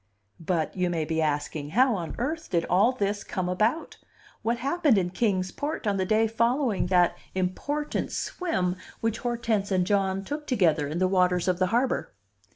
[0.39, 3.97] But (you may be asking) how on earth did all this come about?
[4.41, 9.85] What happened in Kings Port on the day following that important swim which Hortense and
[9.85, 12.15] John took together in the waters of the harbor?